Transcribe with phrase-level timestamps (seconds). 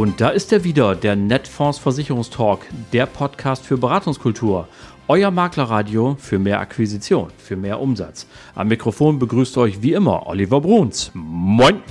[0.00, 4.66] Und da ist er wieder, der Netfonds Versicherungstalk, der Podcast für Beratungskultur.
[5.08, 8.26] Euer Maklerradio für mehr Akquisition, für mehr Umsatz.
[8.54, 11.10] Am Mikrofon begrüßt euch wie immer Oliver Bruns.
[11.12, 11.82] Moin!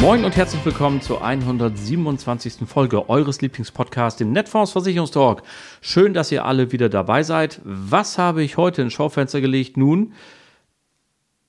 [0.00, 2.66] Moin und herzlich willkommen zur 127.
[2.66, 5.42] Folge eures Lieblingspodcasts, dem Netfonds Versicherungstalk.
[5.82, 7.60] Schön, dass ihr alle wieder dabei seid.
[7.64, 9.76] Was habe ich heute ins Schaufenster gelegt?
[9.76, 10.14] Nun,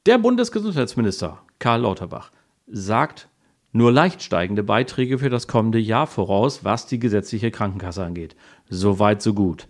[0.05, 2.31] der Bundesgesundheitsminister Karl Lauterbach
[2.67, 3.29] sagt
[3.71, 8.35] nur leicht steigende Beiträge für das kommende Jahr voraus, was die gesetzliche Krankenkasse angeht.
[8.69, 9.65] Soweit, so gut.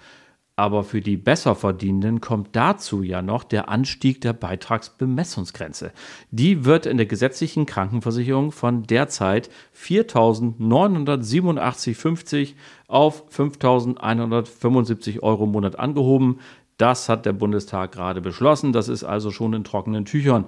[0.61, 5.91] Aber für die Besserverdienenden kommt dazu ja noch der Anstieg der Beitragsbemessungsgrenze.
[6.29, 12.53] Die wird in der gesetzlichen Krankenversicherung von derzeit 4.987,50
[12.87, 16.37] auf 5.175 Euro im Monat angehoben.
[16.77, 18.71] Das hat der Bundestag gerade beschlossen.
[18.71, 20.45] Das ist also schon in trockenen Tüchern.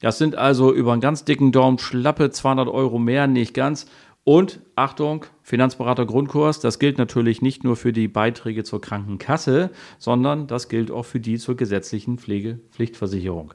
[0.00, 3.86] Das sind also über einen ganz dicken Daumen schlappe 200 Euro mehr, nicht ganz.
[4.28, 10.46] Und Achtung, Finanzberater Grundkurs, das gilt natürlich nicht nur für die Beiträge zur Krankenkasse, sondern
[10.46, 13.54] das gilt auch für die zur gesetzlichen Pflegepflichtversicherung.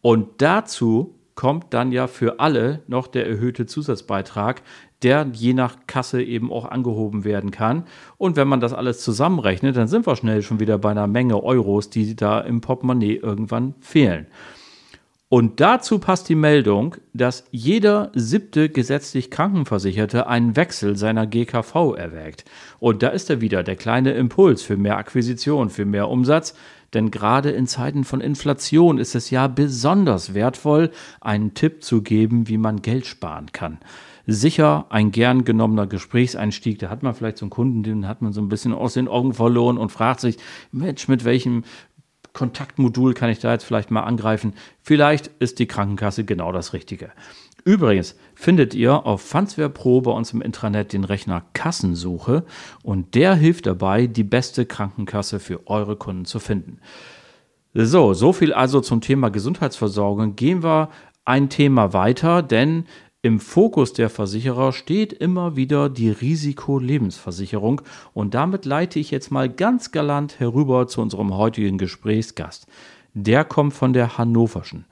[0.00, 4.62] Und dazu kommt dann ja für alle noch der erhöhte Zusatzbeitrag,
[5.02, 7.84] der je nach Kasse eben auch angehoben werden kann.
[8.16, 11.44] Und wenn man das alles zusammenrechnet, dann sind wir schnell schon wieder bei einer Menge
[11.44, 14.26] Euros, die da im Portemonnaie irgendwann fehlen.
[15.30, 22.46] Und dazu passt die Meldung, dass jeder siebte gesetzlich Krankenversicherte einen Wechsel seiner GKV erwägt.
[22.78, 26.54] Und da ist er wieder, der kleine Impuls für mehr Akquisition, für mehr Umsatz.
[26.94, 30.90] Denn gerade in Zeiten von Inflation ist es ja besonders wertvoll,
[31.20, 33.78] einen Tipp zu geben, wie man Geld sparen kann.
[34.26, 36.78] Sicher ein gern genommener Gesprächseinstieg.
[36.78, 39.08] Da hat man vielleicht so einen Kunden, den hat man so ein bisschen aus den
[39.08, 40.36] Augen verloren und fragt sich,
[40.72, 41.64] Mensch, mit welchem
[42.32, 44.54] Kontaktmodul kann ich da jetzt vielleicht mal angreifen.
[44.82, 47.10] Vielleicht ist die Krankenkasse genau das Richtige.
[47.64, 52.44] Übrigens findet ihr auf Fansware Pro bei uns im Intranet den Rechner Kassensuche
[52.82, 56.78] und der hilft dabei, die beste Krankenkasse für eure Kunden zu finden.
[57.74, 60.36] So, so viel also zum Thema Gesundheitsversorgung.
[60.36, 60.88] Gehen wir
[61.24, 62.84] ein Thema weiter, denn
[63.20, 67.82] im Fokus der Versicherer steht immer wieder die Risikolebensversicherung
[68.14, 72.68] und damit leite ich jetzt mal ganz galant herüber zu unserem heutigen Gesprächsgast.
[73.14, 74.84] Der kommt von der Hannoverschen.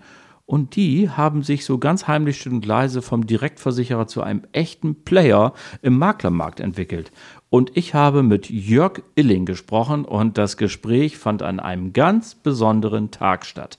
[0.44, 5.52] Und die haben sich so ganz heimlich und leise vom Direktversicherer zu einem echten Player
[5.82, 7.10] im Maklermarkt entwickelt.
[7.50, 13.10] Und ich habe mit Jörg Illing gesprochen und das Gespräch fand an einem ganz besonderen
[13.10, 13.78] Tag statt.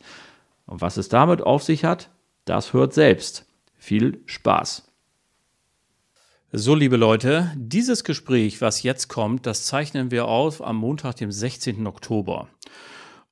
[0.65, 2.09] Und was es damit auf sich hat,
[2.43, 3.46] das hört selbst.
[3.87, 4.83] Viel Spaß!
[6.51, 11.31] So, liebe Leute, dieses Gespräch, was jetzt kommt, das zeichnen wir auf am Montag, dem
[11.31, 11.87] 16.
[11.87, 12.49] Oktober.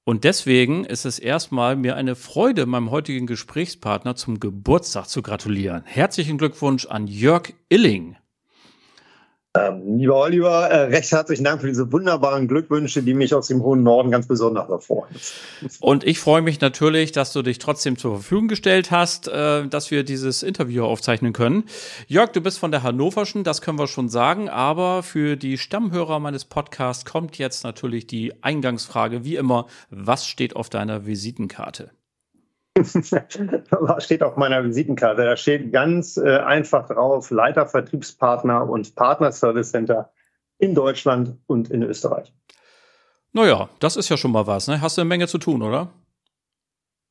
[0.06, 5.84] Und deswegen ist es erstmal mir eine Freude, meinem heutigen Gesprächspartner zum Geburtstag zu gratulieren.
[5.84, 8.16] Herzlichen Glückwunsch an Jörg Illing.
[9.56, 13.64] Ähm, lieber Oliver, äh, recht herzlichen Dank für diese wunderbaren Glückwünsche, die mich aus dem
[13.64, 15.16] hohen Norden ganz besonders erfreuen.
[15.80, 19.92] Und ich freue mich natürlich, dass du dich trotzdem zur Verfügung gestellt hast, äh, dass
[19.92, 21.64] wir dieses Interview aufzeichnen können.
[22.08, 26.20] Jörg, du bist von der Hannoverschen, das können wir schon sagen, aber für die Stammhörer
[26.20, 31.92] meines Podcasts kommt jetzt natürlich die Eingangsfrage, wie immer, was steht auf deiner Visitenkarte?
[34.00, 35.24] Steht auf meiner Visitenkarte?
[35.24, 40.12] Da steht ganz äh, einfach drauf, Leiter Vertriebspartner und Partner Service Center
[40.58, 42.34] in Deutschland und in Österreich.
[43.32, 44.68] Naja, das ist ja schon mal was.
[44.68, 44.82] Ne?
[44.82, 45.90] Hast du eine Menge zu tun, oder?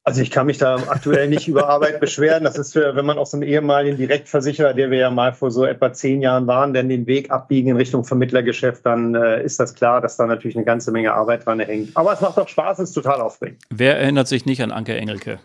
[0.07, 2.45] Also ich kann mich da aktuell nicht über Arbeit beschweren.
[2.45, 5.51] Das ist für, wenn man auch so einen ehemaligen Direktversicherer, der wir ja mal vor
[5.51, 9.59] so etwa zehn Jahren waren, denn den Weg abbiegen in Richtung Vermittlergeschäft, dann äh, ist
[9.59, 11.97] das klar, dass da natürlich eine ganze Menge Arbeit dran hängt.
[11.97, 13.63] Aber es macht doch Spaß, es ist total aufregend.
[13.71, 15.39] Wer erinnert sich nicht an Anke Engelke?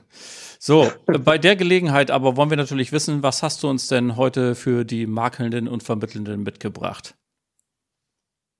[0.59, 0.91] So,
[1.24, 4.84] bei der Gelegenheit aber wollen wir natürlich wissen, was hast du uns denn heute für
[4.84, 7.16] die Makelnden und Vermittelnden mitgebracht?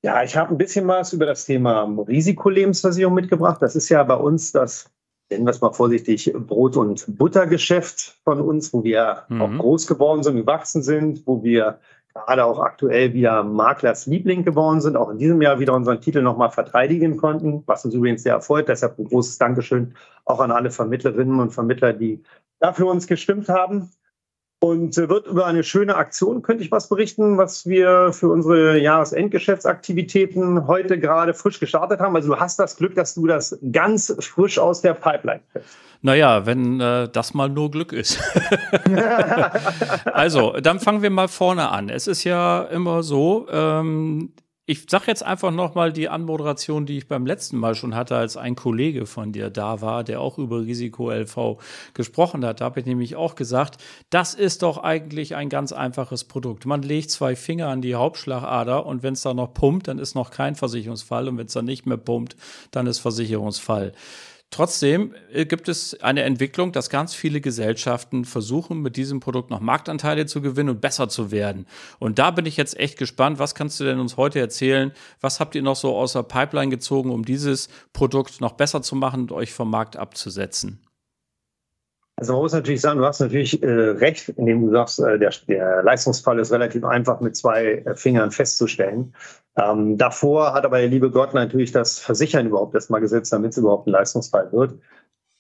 [0.02, 3.62] Ja, ich habe ein bisschen was über das Thema Risikolebensversicherung mitgebracht.
[3.62, 4.90] Das ist ja bei uns das
[5.30, 9.42] nennen wir es mal vorsichtig, Brot- und Buttergeschäft von uns, wo wir mhm.
[9.42, 11.80] auch groß geworden sind, gewachsen sind, wo wir
[12.14, 16.22] gerade auch aktuell wieder Maklers Liebling geworden sind, auch in diesem Jahr wieder unseren Titel
[16.22, 18.68] nochmal verteidigen konnten, was uns übrigens sehr erfreut.
[18.68, 19.94] Deshalb ein großes Dankeschön
[20.26, 22.24] auch an alle Vermittlerinnen und Vermittler, die
[22.60, 23.92] da für uns gestimmt haben.
[24.60, 28.78] Und äh, wird über eine schöne Aktion, könnte ich was berichten, was wir für unsere
[28.78, 32.16] Jahresendgeschäftsaktivitäten heute gerade frisch gestartet haben.
[32.16, 35.78] Also du hast das Glück, dass du das ganz frisch aus der Pipeline kriegst.
[36.02, 38.22] Naja, wenn äh, das mal nur Glück ist.
[40.06, 41.90] also, dann fangen wir mal vorne an.
[41.90, 44.32] Es ist ja immer so, ähm,
[44.70, 48.38] ich sag jetzt einfach nochmal die Anmoderation, die ich beim letzten Mal schon hatte, als
[48.38, 51.58] ein Kollege von dir da war, der auch über Risiko-LV
[51.96, 52.62] gesprochen hat.
[52.62, 56.68] Da habe ich nämlich auch gesagt, das ist doch eigentlich ein ganz einfaches Produkt.
[56.68, 60.14] Man legt zwei Finger an die Hauptschlagader und wenn es da noch pumpt, dann ist
[60.14, 62.36] noch kein Versicherungsfall und wenn es dann nicht mehr pumpt,
[62.70, 63.94] dann ist Versicherungsfall.
[64.52, 69.60] Trotzdem äh, gibt es eine Entwicklung, dass ganz viele Gesellschaften versuchen, mit diesem Produkt noch
[69.60, 71.68] Marktanteile zu gewinnen und besser zu werden.
[72.00, 73.38] Und da bin ich jetzt echt gespannt.
[73.38, 74.92] Was kannst du denn uns heute erzählen?
[75.22, 79.22] Was habt ihr noch so außer Pipeline gezogen, um dieses Produkt noch besser zu machen
[79.22, 80.80] und euch vom Markt abzusetzen?
[82.20, 85.32] Also man muss natürlich sagen, du hast natürlich äh, recht, indem du sagst, äh, der,
[85.48, 89.14] der, Leistungsfall ist relativ einfach mit zwei äh, Fingern festzustellen.
[89.56, 93.58] Ähm, davor hat aber der liebe Gott natürlich das Versichern überhaupt erstmal gesetzt, damit es
[93.58, 94.74] überhaupt ein Leistungsfall wird.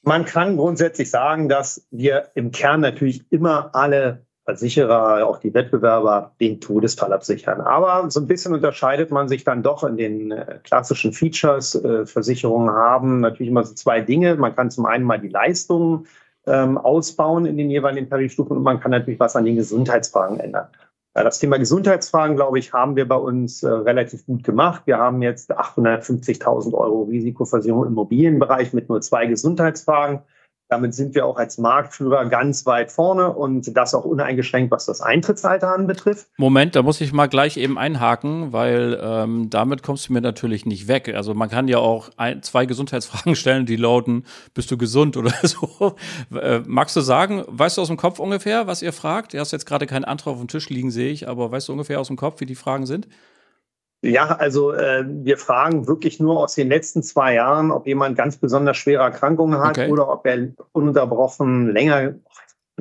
[0.03, 6.33] Man kann grundsätzlich sagen, dass wir im Kern natürlich immer alle Versicherer, auch die Wettbewerber,
[6.39, 7.59] den Todesfall absichern.
[7.59, 11.75] Aber so ein bisschen unterscheidet man sich dann doch in den äh, klassischen Features.
[11.75, 14.35] Äh, Versicherungen haben natürlich immer so zwei Dinge.
[14.37, 16.07] Man kann zum einen mal die Leistungen
[16.49, 20.67] ähm, ausbauen in den jeweiligen Tarifstufen und man kann natürlich was an den Gesundheitsfragen ändern.
[21.15, 24.83] Ja, das Thema Gesundheitsfragen, glaube ich, haben wir bei uns äh, relativ gut gemacht.
[24.85, 30.19] Wir haben jetzt 850.000 Euro Risikoversicherung im Immobilienbereich mit nur zwei Gesundheitsfragen.
[30.69, 35.01] Damit sind wir auch als Marktführer ganz weit vorne und das auch uneingeschränkt, was das
[35.01, 36.27] Eintrittsalter anbetrifft.
[36.37, 40.67] Moment, da muss ich mal gleich eben einhaken, weil ähm, damit kommst du mir natürlich
[40.67, 41.11] nicht weg.
[41.15, 45.33] Also man kann ja auch ein, zwei Gesundheitsfragen stellen, die lauten, bist du gesund oder
[45.43, 45.95] so.
[46.39, 49.33] Äh, magst du sagen, weißt du aus dem Kopf ungefähr, was ihr fragt?
[49.33, 51.71] Du hast jetzt gerade keinen Antrag auf dem Tisch liegen, sehe ich, aber weißt du
[51.71, 53.07] ungefähr aus dem Kopf, wie die Fragen sind?
[54.01, 58.37] Ja, also äh, wir fragen wirklich nur aus den letzten zwei Jahren, ob jemand ganz
[58.37, 59.91] besonders schwere Erkrankungen hat okay.
[59.91, 62.15] oder ob er ununterbrochen länger,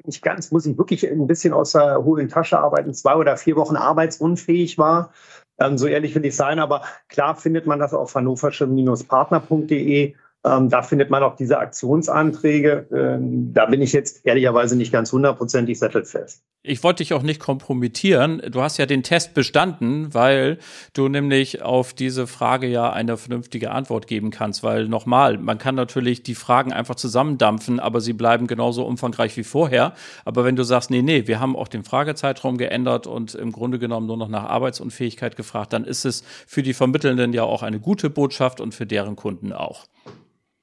[0.04, 3.56] nicht ganz, muss ich wirklich ein bisschen aus der hohlen Tasche arbeiten, zwei oder vier
[3.56, 5.12] Wochen arbeitsunfähig war.
[5.58, 10.14] Ähm, so ehrlich will ich sein, aber klar findet man das auf hannoversche-partner.de
[10.44, 12.86] ähm, da findet man auch diese Aktionsanträge.
[12.92, 16.42] Ähm, da bin ich jetzt ehrlicherweise nicht ganz hundertprozentig sattelfest.
[16.62, 18.42] Ich wollte dich auch nicht kompromittieren.
[18.50, 20.58] Du hast ja den Test bestanden, weil
[20.92, 24.62] du nämlich auf diese Frage ja eine vernünftige Antwort geben kannst.
[24.62, 29.44] Weil nochmal, man kann natürlich die Fragen einfach zusammendampfen, aber sie bleiben genauso umfangreich wie
[29.44, 29.94] vorher.
[30.24, 33.78] Aber wenn du sagst, nee, nee, wir haben auch den Fragezeitraum geändert und im Grunde
[33.78, 37.80] genommen nur noch nach Arbeitsunfähigkeit gefragt, dann ist es für die Vermittelnden ja auch eine
[37.80, 39.86] gute Botschaft und für deren Kunden auch.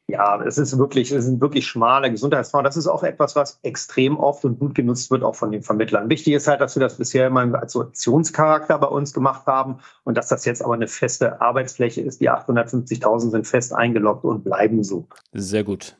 [0.07, 2.63] Ja, es ist wirklich, es sind wirklich schmale Gesundheitsfonds.
[2.63, 6.09] Das ist auch etwas, was extrem oft und gut genutzt wird, auch von den Vermittlern.
[6.09, 10.15] Wichtig ist halt, dass wir das bisher immer als Optionscharakter bei uns gemacht haben und
[10.15, 12.21] dass das jetzt aber eine feste Arbeitsfläche ist.
[12.21, 15.07] Die 850.000 sind fest eingeloggt und bleiben so.
[15.33, 15.97] Sehr gut.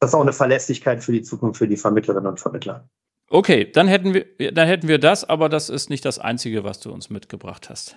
[0.00, 2.88] Das ist auch eine Verlässlichkeit für die Zukunft für die Vermittlerinnen und Vermittler.
[3.30, 6.80] Okay, dann hätten wir, dann hätten wir das, aber das ist nicht das Einzige, was
[6.80, 7.96] du uns mitgebracht hast.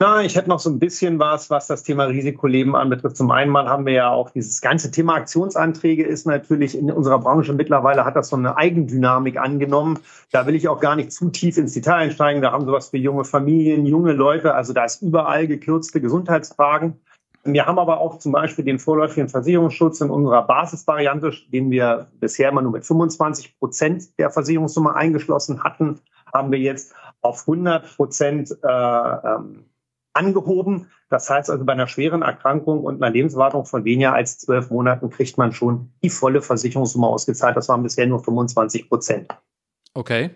[0.00, 3.16] Na, ich hätte noch so ein bisschen was, was das Thema Risikoleben anbetrifft.
[3.16, 7.18] Zum einen mal haben wir ja auch dieses ganze Thema Aktionsanträge ist natürlich in unserer
[7.18, 9.98] Branche mittlerweile hat das so eine Eigendynamik angenommen.
[10.30, 12.42] Da will ich auch gar nicht zu tief ins Detail einsteigen.
[12.42, 14.54] Da haben wir was für junge Familien, junge Leute.
[14.54, 17.00] Also da ist überall gekürzte Gesundheitsfragen.
[17.42, 22.50] Wir haben aber auch zum Beispiel den vorläufigen Versicherungsschutz in unserer Basisvariante, den wir bisher
[22.50, 25.98] immer nur mit 25 Prozent der Versicherungssumme eingeschlossen hatten,
[26.32, 29.64] haben wir jetzt auf 100 Prozent äh, ähm,
[30.18, 30.90] angehoben.
[31.08, 35.10] Das heißt also, bei einer schweren Erkrankung und einer Lebenswartung von weniger als zwölf Monaten
[35.10, 37.56] kriegt man schon die volle Versicherungssumme ausgezahlt.
[37.56, 39.28] Das waren bisher nur 25 Prozent.
[39.94, 40.30] Okay,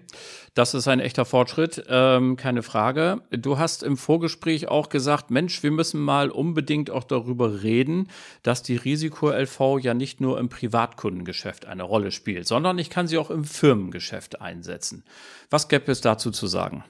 [0.54, 3.22] das ist ein echter Fortschritt, ähm, keine Frage.
[3.30, 8.08] Du hast im Vorgespräch auch gesagt, Mensch, wir müssen mal unbedingt auch darüber reden,
[8.42, 13.18] dass die Risiko-LV ja nicht nur im Privatkundengeschäft eine Rolle spielt, sondern ich kann sie
[13.18, 15.04] auch im Firmengeschäft einsetzen.
[15.48, 16.82] Was gäbe es dazu zu sagen?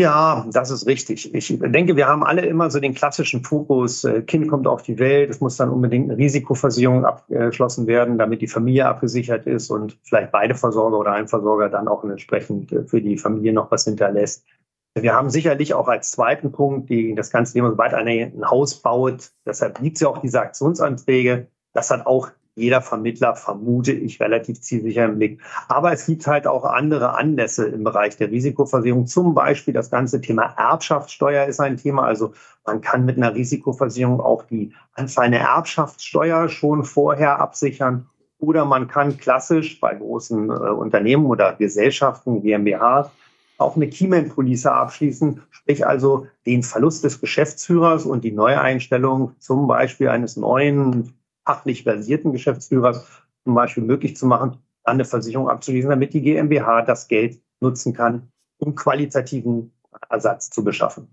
[0.00, 1.34] Ja, das ist richtig.
[1.34, 5.00] Ich denke, wir haben alle immer so den klassischen Fokus, äh, Kind kommt auf die
[5.00, 9.98] Welt, es muss dann unbedingt eine Risikoversicherung abgeschlossen werden, damit die Familie abgesichert ist und
[10.04, 13.86] vielleicht beide Versorger oder ein Versorger dann auch entsprechend äh, für die Familie noch was
[13.86, 14.44] hinterlässt.
[14.94, 18.80] Wir haben sicherlich auch als zweiten Punkt die, das ganze Thema, sobald einer ein Haus
[18.80, 21.48] baut, deshalb liegt ja auch diese Aktionsanträge.
[21.72, 25.40] Das hat auch jeder Vermittler, vermute ich, relativ zielsicher im Blick.
[25.68, 29.06] Aber es gibt halt auch andere Anlässe im Bereich der Risikoversicherung.
[29.06, 32.02] Zum Beispiel das ganze Thema Erbschaftssteuer ist ein Thema.
[32.02, 32.32] Also
[32.66, 38.06] man kann mit einer Risikoversicherung auch die anfallende Erbschaftssteuer schon vorher absichern.
[38.40, 43.10] Oder man kann klassisch bei großen äh, Unternehmen oder Gesellschaften, GmbH,
[43.56, 50.08] auch eine Keyman-Police abschließen, sprich also den Verlust des Geschäftsführers und die Neueinstellung zum Beispiel
[50.08, 51.17] eines neuen
[51.48, 53.06] fachlich versierten Geschäftsführers
[53.44, 58.30] zum Beispiel möglich zu machen, eine Versicherung abzuschließen, damit die GmbH das Geld nutzen kann,
[58.58, 59.72] um qualitativen
[60.10, 61.08] Ersatz zu beschaffen.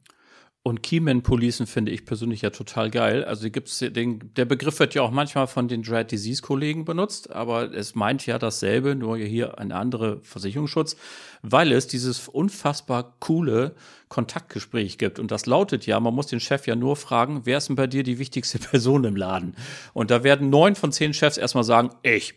[0.67, 3.23] Und Keyman-Policen finde ich persönlich ja total geil.
[3.23, 7.71] Also gibt's den, der Begriff wird ja auch manchmal von den Dread Disease-Kollegen benutzt, aber
[7.71, 10.95] es meint ja dasselbe, nur hier ein anderer Versicherungsschutz,
[11.43, 13.75] weil es dieses unfassbar coole
[14.09, 15.19] Kontaktgespräch gibt.
[15.19, 17.87] Und das lautet ja, man muss den Chef ja nur fragen, wer ist denn bei
[17.87, 19.55] dir die wichtigste Person im Laden?
[19.93, 22.35] Und da werden neun von zehn Chefs erstmal sagen, ich.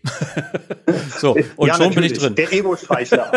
[1.19, 2.35] so, und ja, schon bin ich drin.
[2.35, 3.31] Der Ego-Speicher.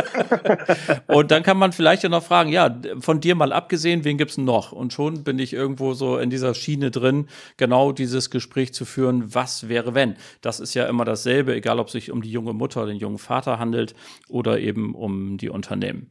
[1.07, 4.35] und dann kann man vielleicht ja noch fragen, ja, von dir mal abgesehen, wen gibt's
[4.35, 4.71] denn noch?
[4.81, 9.35] Und schon bin ich irgendwo so in dieser Schiene drin, genau dieses Gespräch zu führen,
[9.35, 10.15] was wäre wenn?
[10.41, 13.19] Das ist ja immer dasselbe, egal ob es sich um die junge Mutter, den jungen
[13.19, 13.93] Vater handelt
[14.27, 16.09] oder eben um die Unternehmen.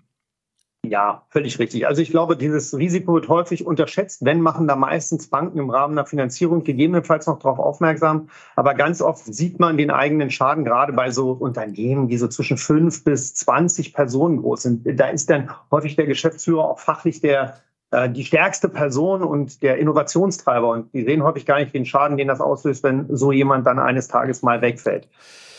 [0.86, 1.86] Ja, völlig richtig.
[1.86, 4.24] Also ich glaube, dieses Risiko wird häufig unterschätzt.
[4.24, 8.30] Wenn machen da meistens Banken im Rahmen der Finanzierung gegebenenfalls noch darauf aufmerksam.
[8.56, 12.56] Aber ganz oft sieht man den eigenen Schaden gerade bei so Unternehmen, die so zwischen
[12.56, 14.98] fünf bis zwanzig Personen groß sind.
[14.98, 17.60] Da ist dann häufig der Geschäftsführer auch fachlich der
[18.10, 20.68] die stärkste Person und der Innovationstreiber.
[20.68, 23.78] Und die sehen häufig gar nicht den Schaden, den das auslöst, wenn so jemand dann
[23.78, 25.08] eines Tages mal wegfällt.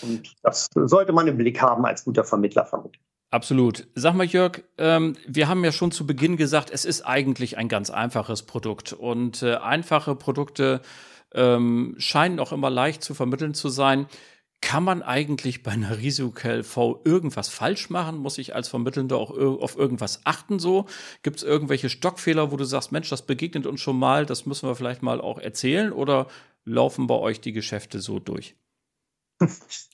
[0.02, 3.02] Und das sollte man im Blick haben als guter Vermittler vermutlich.
[3.32, 3.88] Absolut.
[3.96, 7.70] Sag mal, Jörg, ähm, wir haben ja schon zu Beginn gesagt, es ist eigentlich ein
[7.70, 8.92] ganz einfaches Produkt.
[8.92, 10.82] Und äh, einfache Produkte
[11.34, 14.08] ähm, scheinen auch immer leicht zu vermitteln zu sein.
[14.62, 18.18] Kann man eigentlich bei einer Risiko-KLV irgendwas falsch machen?
[18.18, 20.86] Muss ich als Vermittelnder auch auf irgendwas achten so?
[21.24, 24.70] Gibt es irgendwelche Stockfehler, wo du sagst, Mensch, das begegnet uns schon mal, das müssen
[24.70, 25.92] wir vielleicht mal auch erzählen?
[25.92, 26.28] Oder
[26.64, 28.56] laufen bei euch die Geschäfte so durch?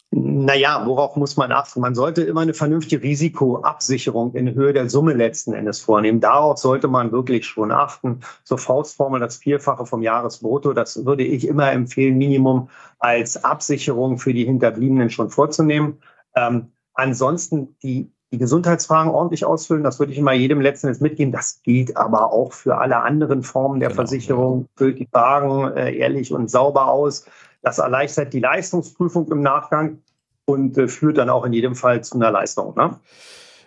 [0.09, 1.81] Naja, worauf muss man achten?
[1.81, 6.21] Man sollte immer eine vernünftige Risikoabsicherung in Höhe der Summe letzten Endes vornehmen.
[6.21, 8.21] Darauf sollte man wirklich schon achten.
[8.45, 14.33] Zur Faustformel das Vierfache vom Jahresbrutto, das würde ich immer empfehlen, Minimum als Absicherung für
[14.33, 15.97] die Hinterbliebenen schon vorzunehmen.
[16.35, 21.33] Ähm, ansonsten die, die Gesundheitsfragen ordentlich ausfüllen, das würde ich immer jedem letzten Endes mitgeben.
[21.33, 24.67] Das gilt aber auch für alle anderen Formen der genau, Versicherung.
[24.77, 27.25] Füllt die Fragen äh, ehrlich und sauber aus.
[27.67, 30.01] Das erleichtert die Leistungsprüfung im Nachgang
[30.45, 32.73] und äh, führt dann auch in jedem Fall zu einer Leistung.
[32.77, 32.97] Ne?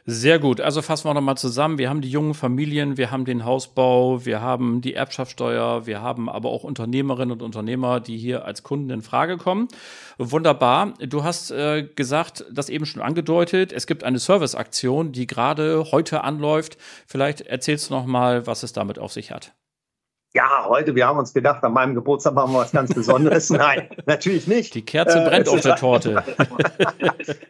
[0.07, 0.63] Sehr gut.
[0.63, 1.77] Also fassen wir nochmal zusammen.
[1.77, 6.31] Wir haben die jungen Familien, wir haben den Hausbau, wir haben die Erbschaftssteuer, wir haben
[6.31, 9.69] aber auch Unternehmerinnen und Unternehmer, die hier als Kunden in Frage kommen.
[10.17, 10.95] Wunderbar.
[11.07, 13.71] Du hast äh, gesagt, das eben schon angedeutet.
[13.71, 16.79] Es gibt eine Serviceaktion, die gerade heute anläuft.
[17.07, 19.53] Vielleicht erzählst du nochmal, was es damit auf sich hat
[20.33, 23.51] ja, heute, wir haben uns gedacht, an meinem Geburtstag machen wir was ganz Besonderes.
[23.51, 24.75] Nein, natürlich nicht.
[24.75, 26.23] Die Kerze brennt äh, auf der Torte.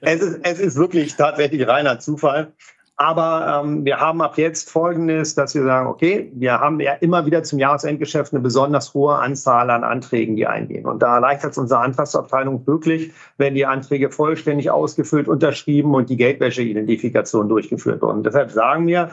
[0.00, 2.52] es, ist, es ist wirklich tatsächlich reiner Zufall.
[2.96, 7.24] Aber ähm, wir haben ab jetzt Folgendes, dass wir sagen, okay, wir haben ja immer
[7.24, 10.84] wieder zum Jahresendgeschäft eine besonders hohe Anzahl an Anträgen, die eingehen.
[10.84, 16.18] Und da erleichtert es unsere Antragsabteilung wirklich, wenn die Anträge vollständig ausgefüllt, unterschrieben und die
[16.18, 18.22] Geldwäscheidentifikation durchgeführt wurden.
[18.22, 19.12] Deshalb sagen wir,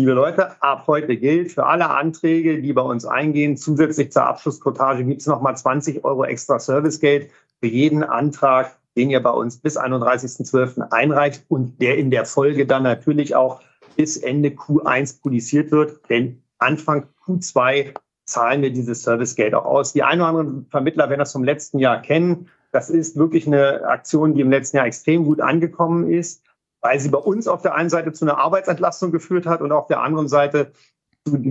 [0.00, 5.02] Liebe Leute, ab heute gilt für alle Anträge, die bei uns eingehen, zusätzlich zur Abschlusskotage
[5.04, 9.76] gibt es nochmal 20 Euro extra Servicegeld für jeden Antrag, den ihr bei uns bis
[9.76, 10.92] 31.12.
[10.92, 13.60] einreicht und der in der Folge dann natürlich auch
[13.96, 15.98] bis Ende Q1 polisiert wird.
[16.08, 19.94] Denn Anfang Q2 zahlen wir dieses Servicegeld auch aus.
[19.94, 22.48] Die ein oder anderen Vermittler werden das vom letzten Jahr kennen.
[22.70, 26.44] Das ist wirklich eine Aktion, die im letzten Jahr extrem gut angekommen ist
[26.88, 29.88] weil sie bei uns auf der einen Seite zu einer Arbeitsentlastung geführt hat und auf
[29.88, 30.72] der anderen Seite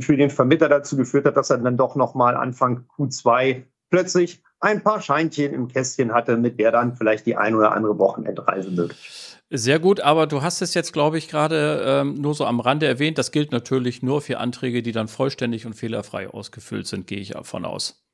[0.01, 4.81] für den Vermittler dazu geführt hat, dass er dann doch nochmal Anfang Q2 plötzlich ein
[4.81, 9.07] paar Scheinchen im Kästchen hatte, mit der dann vielleicht die ein oder andere Wochenendreise möglich
[9.07, 9.39] ist.
[9.51, 12.87] Sehr gut, aber du hast es jetzt, glaube ich, gerade ähm, nur so am Rande
[12.87, 13.19] erwähnt.
[13.19, 17.29] Das gilt natürlich nur für Anträge, die dann vollständig und fehlerfrei ausgefüllt sind, gehe ich
[17.29, 18.06] davon aus.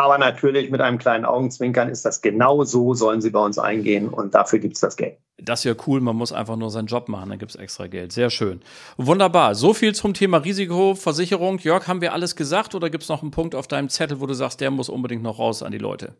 [0.00, 4.08] Aber natürlich mit einem kleinen Augenzwinkern ist das genau so, sollen sie bei uns eingehen
[4.08, 5.18] und dafür gibt es das Geld.
[5.36, 7.86] Das ist ja cool, man muss einfach nur seinen Job machen, dann gibt es extra
[7.86, 8.10] Geld.
[8.10, 8.62] Sehr schön.
[8.96, 9.54] Wunderbar.
[9.54, 11.58] So viel zum Thema Risikoversicherung.
[11.58, 14.26] Jörg, haben wir alles gesagt oder gibt es noch einen Punkt auf deinem Zettel, wo
[14.26, 16.14] du sagst, der muss unbedingt noch raus an die Leute?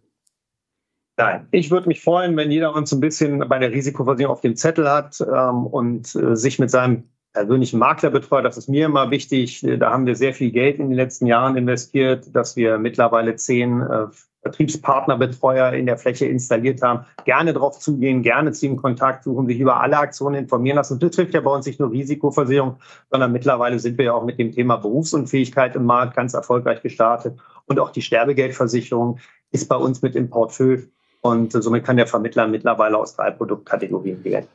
[1.17, 4.57] Nein, ich würde mich freuen, wenn jeder uns ein bisschen bei der Risikoversicherung auf dem
[4.57, 9.65] Zettel hat ähm, und äh, sich mit seinem persönlichen Maklerbetreuer, das ist mir immer wichtig.
[9.79, 13.81] Da haben wir sehr viel Geld in den letzten Jahren investiert, dass wir mittlerweile zehn
[13.83, 14.07] äh,
[14.43, 17.05] Vertriebspartnerbetreuer in der Fläche installiert haben.
[17.25, 20.99] Gerne darauf zugehen, gerne zu ihm Kontakt suchen, sich über alle Aktionen informieren lassen.
[20.99, 22.77] Das betrifft ja bei uns nicht nur Risikoversicherung,
[23.11, 27.39] sondern mittlerweile sind wir ja auch mit dem Thema Berufsunfähigkeit im Markt ganz erfolgreich gestartet.
[27.67, 29.19] Und auch die Sterbegeldversicherung
[29.53, 30.83] ist bei uns mit im Portfolio
[31.21, 34.47] Und somit kann der Vermittler mittlerweile aus drei Produktkategorien wählen.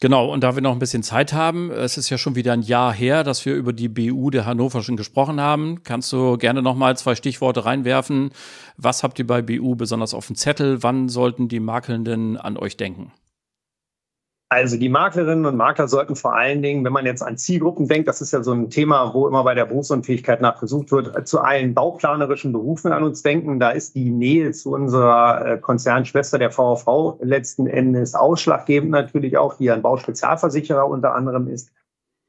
[0.00, 2.62] Genau, und da wir noch ein bisschen Zeit haben, es ist ja schon wieder ein
[2.62, 5.82] Jahr her, dass wir über die BU der Hannover schon gesprochen haben.
[5.82, 8.30] Kannst du gerne noch mal zwei Stichworte reinwerfen?
[8.76, 10.82] Was habt ihr bei BU besonders auf dem Zettel?
[10.82, 13.12] Wann sollten die Makelnden an euch denken?
[14.54, 18.06] Also die Maklerinnen und Makler sollten vor allen Dingen, wenn man jetzt an Zielgruppen denkt,
[18.06, 21.74] das ist ja so ein Thema, wo immer bei der Berufsunfähigkeit nachgesucht wird, zu allen
[21.74, 23.58] bauplanerischen Berufen an uns denken.
[23.58, 29.54] Da ist die Nähe zu unserer äh, Konzernschwester der VV letzten Endes ausschlaggebend natürlich auch,
[29.54, 31.72] die ein Bauspezialversicherer unter anderem ist.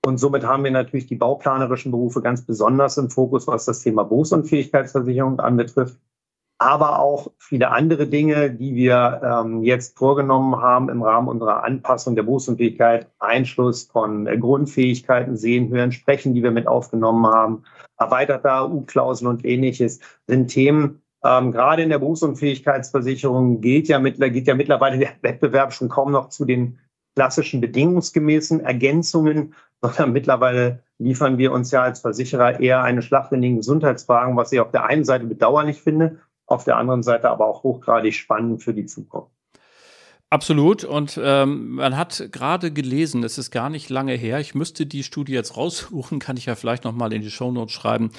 [0.03, 4.03] Und somit haben wir natürlich die bauplanerischen Berufe ganz besonders im Fokus, was das Thema
[4.03, 5.99] Berufsunfähigkeitsversicherung anbetrifft
[6.57, 12.15] aber auch viele andere Dinge, die wir ähm, jetzt vorgenommen haben im Rahmen unserer Anpassung
[12.15, 17.63] der Berufsunfähigkeit, Einschluss von äh, Grundfähigkeiten, Sehen, Hören, Sprechen, die wir mit aufgenommen haben,
[17.97, 24.45] erweiterter U-Klauseln und ähnliches, sind Themen, ähm, gerade in der Berufsunfähigkeitsversicherung gilt ja, mit, geht
[24.45, 26.77] ja mittlerweile der Wettbewerb schon kaum noch zu den
[27.15, 34.37] klassischen bedingungsgemäßen Ergänzungen, sondern mittlerweile liefern wir uns ja als Versicherer eher eine Schlacht Gesundheitsfragen,
[34.37, 38.13] was ich auf der einen Seite bedauerlich finde, auf der anderen Seite aber auch hochgradig
[38.13, 39.35] spannend für die Zukunft.
[40.31, 40.83] Absolut.
[40.83, 45.03] Und ähm, man hat gerade gelesen, es ist gar nicht lange her, ich müsste die
[45.03, 48.09] Studie jetzt raussuchen, kann ich ja vielleicht nochmal in die Shownotes schreiben,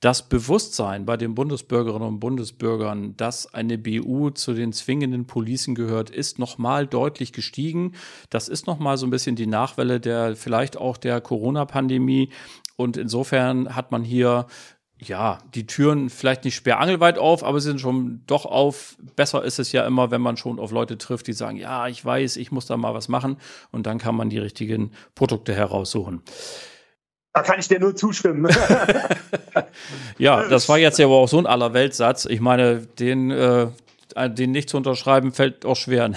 [0.00, 6.10] das Bewusstsein bei den Bundesbürgerinnen und Bundesbürgern, dass eine BU zu den zwingenden Policen gehört,
[6.10, 7.92] ist nochmal deutlich gestiegen.
[8.28, 12.30] Das ist nochmal so ein bisschen die Nachwelle der vielleicht auch der Corona-Pandemie.
[12.76, 14.46] Und insofern hat man hier
[15.08, 18.96] ja, die Türen vielleicht nicht sperrangelweit auf, aber sie sind schon doch auf.
[19.16, 22.04] Besser ist es ja immer, wenn man schon auf Leute trifft, die sagen, ja, ich
[22.04, 23.36] weiß, ich muss da mal was machen
[23.70, 26.22] und dann kann man die richtigen Produkte heraussuchen.
[27.34, 28.52] Da kann ich dir nur zustimmen.
[30.18, 32.26] ja, das war jetzt ja aber auch so ein Allerweltsatz.
[32.26, 33.68] Ich meine, den, äh,
[34.28, 36.12] den nicht zu unterschreiben, fällt auch schwer.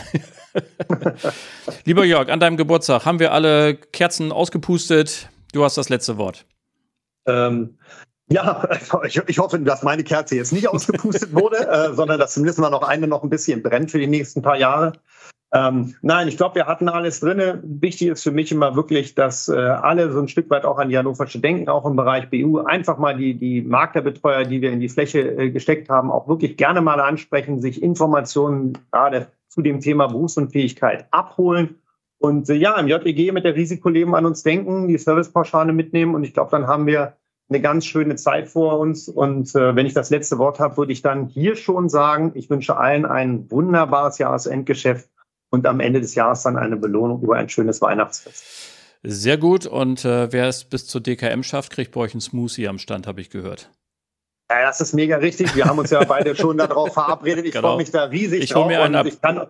[1.86, 5.30] Lieber Jörg, an deinem Geburtstag haben wir alle Kerzen ausgepustet.
[5.54, 6.46] Du hast das letzte Wort.
[7.25, 7.77] Ähm,
[8.29, 8.67] ja,
[9.05, 12.70] ich, ich, hoffe, dass meine Kerze jetzt nicht ausgepustet wurde, äh, sondern dass zumindest mal
[12.70, 14.94] noch eine noch ein bisschen brennt für die nächsten paar Jahre.
[15.53, 17.62] Ähm, nein, ich glaube, wir hatten alles drin.
[17.63, 20.89] Wichtig ist für mich immer wirklich, dass äh, alle so ein Stück weit auch an
[20.89, 24.81] die Hannoversche denken, auch im Bereich BU, einfach mal die, die Maklerbetreuer, die wir in
[24.81, 29.79] die Fläche äh, gesteckt haben, auch wirklich gerne mal ansprechen, sich Informationen gerade zu dem
[29.79, 31.75] Thema Berufsunfähigkeit abholen
[32.18, 36.24] und äh, ja, im JEG mit der Risikoleben an uns denken, die Servicepauschale mitnehmen und
[36.24, 37.14] ich glaube, dann haben wir
[37.50, 39.08] eine ganz schöne Zeit vor uns.
[39.08, 42.50] Und äh, wenn ich das letzte Wort habe, würde ich dann hier schon sagen, ich
[42.50, 45.10] wünsche allen ein wunderbares Jahresendgeschäft
[45.51, 48.44] und am Ende des Jahres dann eine Belohnung über ein schönes Weihnachtsfest.
[49.03, 49.68] Sehr gut.
[49.68, 53.05] Und äh, wer es bis zur DKM schafft, kriegt bei euch einen Smoothie am Stand,
[53.05, 53.70] habe ich gehört.
[54.50, 55.55] Ja, das ist mega richtig.
[55.55, 57.46] Wir haben uns ja beide schon darauf verabredet.
[57.46, 57.70] Ich genau.
[57.70, 58.68] freue mich da riesig ich drauf.
[58.68, 59.05] Mir einen ab.
[59.05, 59.48] Ich kann,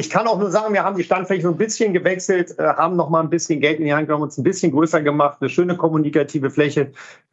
[0.00, 2.96] ich kann auch nur sagen, wir haben die Standfläche so ein bisschen gewechselt, äh, haben
[2.96, 5.50] noch mal ein bisschen Geld in die Hand genommen, uns ein bisschen größer gemacht, eine
[5.50, 6.92] schöne kommunikative Fläche.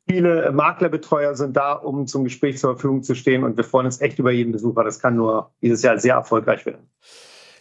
[0.09, 3.99] Viele Maklerbetreuer sind da, um zum Gespräch zur Verfügung zu stehen und wir freuen uns
[3.99, 4.83] echt über jeden Besucher.
[4.83, 6.89] Das kann nur dieses Jahr sehr erfolgreich werden.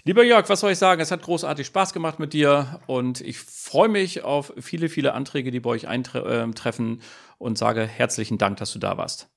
[0.05, 1.01] Lieber Jörg, was soll ich sagen?
[1.01, 5.51] Es hat großartig Spaß gemacht mit dir und ich freue mich auf viele, viele Anträge,
[5.51, 7.01] die bei euch eintreffen ähm,
[7.39, 9.29] und sage herzlichen Dank, dass du da warst.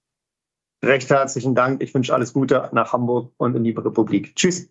[0.84, 1.82] Recht herzlichen Dank.
[1.82, 4.36] Ich wünsche alles Gute nach Hamburg und in die Republik.
[4.36, 4.70] Tschüss.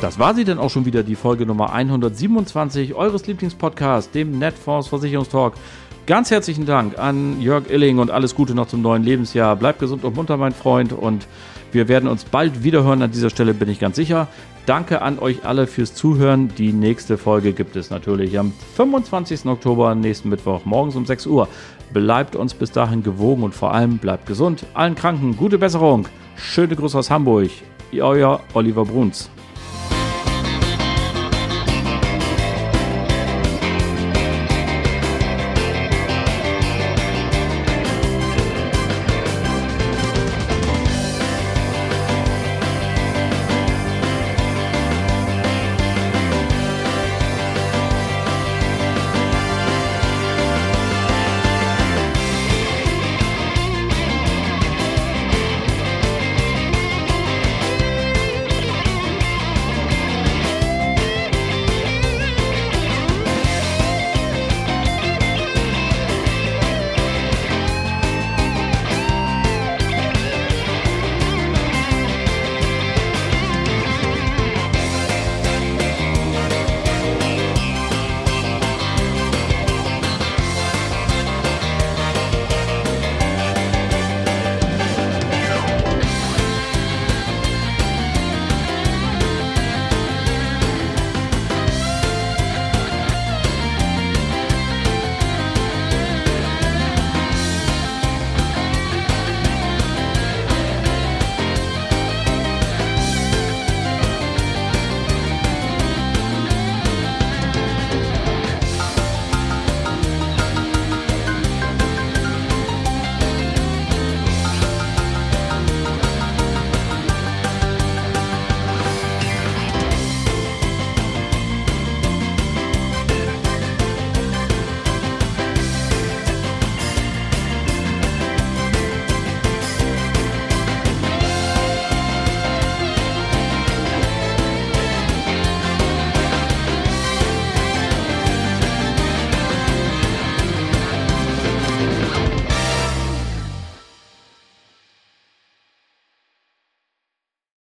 [0.00, 4.88] Das war sie dann auch schon wieder, die Folge Nummer 127 eures Lieblingspodcasts, dem Netfonds
[4.88, 5.52] Versicherungstalk.
[6.06, 9.56] Ganz herzlichen Dank an Jörg Illing und alles Gute noch zum neuen Lebensjahr.
[9.56, 11.26] Bleib gesund und munter, mein Freund, und
[11.70, 13.02] wir werden uns bald wiederhören.
[13.02, 14.26] An dieser Stelle bin ich ganz sicher.
[14.64, 16.48] Danke an euch alle fürs Zuhören.
[16.56, 19.44] Die nächste Folge gibt es natürlich am 25.
[19.44, 21.46] Oktober, nächsten Mittwoch, morgens um 6 Uhr.
[21.92, 24.64] Bleibt uns bis dahin gewogen und vor allem bleibt gesund.
[24.72, 26.08] Allen Kranken gute Besserung.
[26.36, 27.50] Schöne Grüße aus Hamburg.
[27.92, 29.28] Euer Oliver Bruns.